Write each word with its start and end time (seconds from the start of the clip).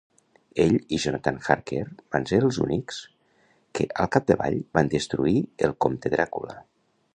Ell 0.61 0.77
i 0.95 0.97
Jonathan 1.03 1.35
Harker 1.47 1.81
van 2.15 2.25
ser 2.31 2.39
els 2.47 2.57
únics 2.69 3.03
que 3.79 3.87
al 4.05 4.11
capdavall 4.17 4.57
van 4.79 4.93
destruir 4.97 5.37
el 5.69 5.79
Comte 5.87 6.15
Dràcula. 6.19 6.61